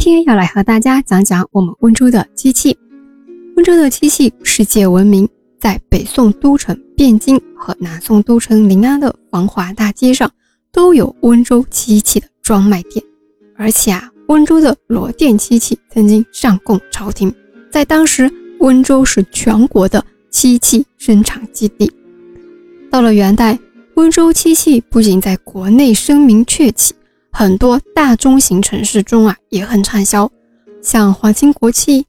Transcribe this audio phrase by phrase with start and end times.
[0.00, 2.78] 今天要来和大家讲讲我们温州的漆器。
[3.56, 5.28] 温州的漆器世界闻名，
[5.58, 10.30] 在北宋都城汴京和南宋都城临安的繁华大街上
[10.70, 13.04] 都有温州漆器的专卖店。
[13.56, 17.34] 而且啊，温州的罗店漆器曾经上供朝廷，
[17.68, 18.30] 在当时，
[18.60, 21.90] 温州是全国的漆器生产基地。
[22.88, 23.58] 到了元代，
[23.94, 26.94] 温州漆器不仅在国内声名鹊起。
[27.30, 30.30] 很多大中型城市中啊也很畅销，
[30.82, 32.06] 像皇亲国戚、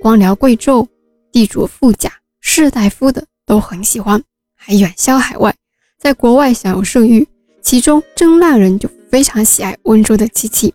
[0.00, 0.86] 官僚贵胄、
[1.30, 2.10] 地主富家、
[2.40, 4.22] 士大夫的都很喜欢，
[4.54, 5.54] 还远销海外，
[5.98, 7.26] 在国外享有盛誉。
[7.60, 10.74] 其中真腊人就非常喜爱温州的漆器，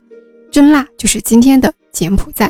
[0.49, 2.49] 真腊就是今天的柬埔寨。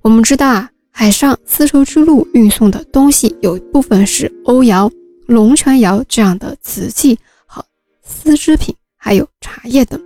[0.00, 4.88] 我们知道啊，海上丝绸之路运送的东西有一部分是欧窑、
[5.26, 7.64] 龙泉窑这样的瓷器和
[8.04, 10.00] 丝织品，还有茶叶等。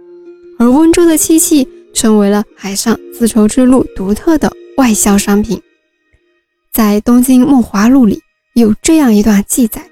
[0.63, 5.61] 而温州的漆器成为了海上丝绸之路独特的外销商品。
[6.73, 8.21] 在《东京梦华录》里
[8.55, 9.85] 有这样一段记载：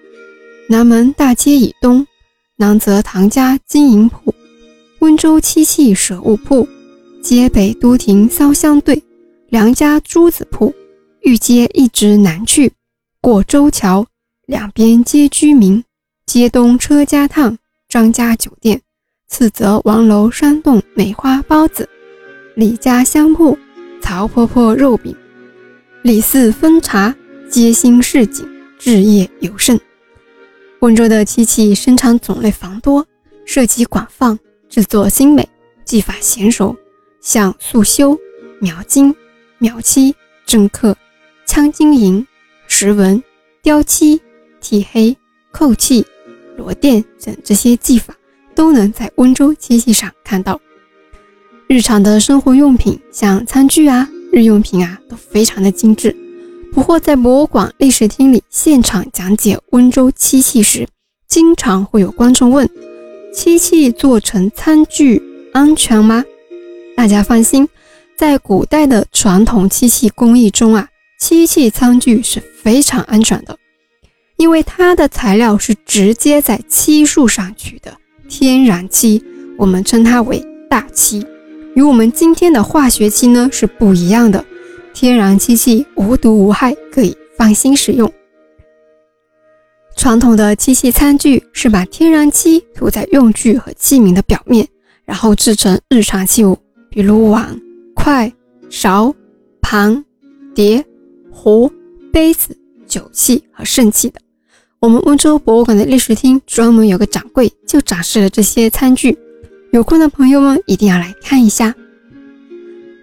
[0.68, 2.06] 南门大街以东，
[2.54, 4.32] 南则唐家金银铺，
[5.00, 6.64] 温州漆器舍物铺；
[7.20, 9.02] 街北都亭骚相对，
[9.48, 10.72] 梁家珠子铺。
[11.22, 12.72] 御街一直南去，
[13.20, 14.06] 过州桥，
[14.46, 15.82] 两边皆居民。
[16.26, 18.80] 街东车家烫，张家酒店。
[19.30, 21.88] 次则王楼山洞梅花包子，
[22.56, 23.56] 李家香铺
[24.02, 25.14] 曹婆婆肉饼，
[26.02, 27.14] 李四分茶，
[27.48, 28.44] 街心市井，
[28.82, 29.78] 日夜有剩。
[30.80, 33.06] 温州的漆器生产种类繁多，
[33.46, 34.36] 涉及广泛，
[34.68, 35.48] 制作精美，
[35.84, 36.76] 技法娴熟，
[37.20, 38.18] 像素修、
[38.58, 39.14] 描金、
[39.58, 40.12] 描漆、
[40.44, 40.96] 镌刻、
[41.46, 42.26] 枪金银、
[42.66, 43.22] 石纹、
[43.62, 44.20] 雕漆、
[44.60, 45.16] 剔黑、
[45.52, 46.04] 扣漆、
[46.56, 48.12] 螺钿等这些技法。
[48.60, 50.60] 都能在温州漆器上看到。
[51.66, 56.14] 日常的生活用品，像餐具啊、日用品啊，都非常的精致。
[56.70, 60.86] 不过，在博物馆历史厅里现场讲解温州漆器时，
[61.26, 62.68] 经常会有观众问：
[63.32, 65.22] 漆器做成餐具
[65.54, 66.22] 安全吗？
[66.94, 67.66] 大家放心，
[68.14, 70.86] 在古代的传统漆器工艺中啊，
[71.18, 73.56] 漆器餐具是非常安全的，
[74.36, 77.96] 因为它的材料是直接在漆树上取的。
[78.30, 79.22] 天然漆，
[79.58, 81.26] 我们称它为大漆，
[81.74, 84.42] 与我们今天的化学漆呢是不一样的。
[84.94, 88.10] 天然漆器无毒无害，可以放心使用。
[89.96, 94.66] 传统的漆器餐具是把天然漆涂在用具和器皿的表面，
[95.04, 96.56] 然后制成日常器物，
[96.88, 97.60] 比如碗、
[97.96, 98.32] 筷、
[98.70, 99.12] 勺、
[99.60, 100.04] 盘、
[100.54, 100.84] 碟、
[101.32, 101.70] 壶、
[102.12, 104.22] 杯子、酒器和盛器等。
[104.80, 109.14] 我们温州博物馆的历史厅专门有个展柜，就展示了这些餐具。
[109.72, 111.74] 有空的朋友们一定要来看一下。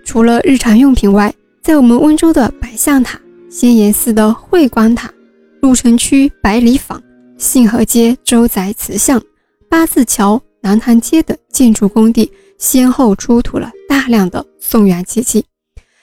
[0.03, 5.13] 除了日常用品外，在我们温州的白象塔、仙岩寺的慧光塔、
[5.61, 6.99] 鹿城区百里坊、
[7.37, 9.21] 信和街周宅祠像、
[9.69, 15.45] 八字桥、南塘街等建筑工地，先后出土了大量的宋元瓷器，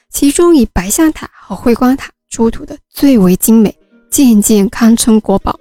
[0.09, 3.77] 其中以白象塔和慧光塔出土的最为精美，
[4.09, 5.59] 件件堪称国宝。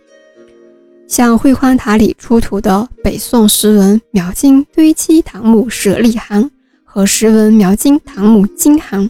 [1.07, 6.51] 像慧光塔里出土的北宋石纹描金堆漆唐木舍利函
[6.83, 9.09] 和石纹描金唐木金函，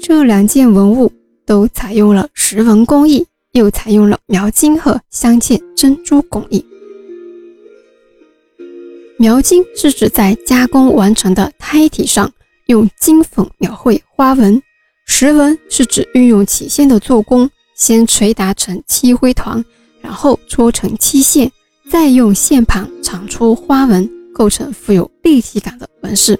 [0.00, 1.10] 这两件文物
[1.46, 6.64] 都采用了石纹工艺，又采用了描金和镶嵌珍珠工艺。
[9.18, 12.30] 描金是指在加工完成的胎体上
[12.66, 14.60] 用金粉描绘花纹，
[15.06, 19.64] 石纹是指运用起线的做工，先捶打成漆灰团。
[20.02, 21.50] 然后搓成漆线，
[21.90, 26.38] 再用线盘长出花纹，构成富有立体感的纹饰。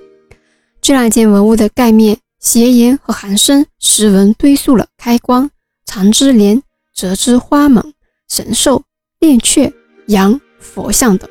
[0.81, 5.49] 这两件文物的盖面、斜沿和函身石纹堆塑了开光、
[5.87, 6.61] 长枝莲、
[6.93, 7.95] 折枝花猛、
[8.29, 8.83] 神兽、
[9.21, 9.73] 炼雀、
[10.07, 11.31] 羊、佛像等，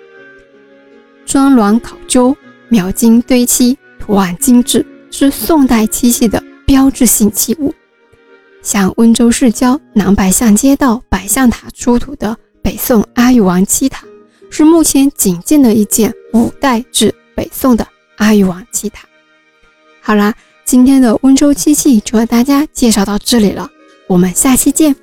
[1.26, 2.36] 装卵考究，
[2.70, 7.74] 描金堆漆，图案精致，是宋代漆器的标志性器物。
[8.62, 14.06] 像温州市郊南白象街道白象塔出土的北宋阿育王七塔，
[14.50, 17.88] 是目前仅见的一件五代至北宋的
[18.18, 19.08] 阿育王七塔。
[20.02, 23.70] 好啦，今天的温州七器就和大家介绍到这里了，
[24.08, 24.96] 我们下期见。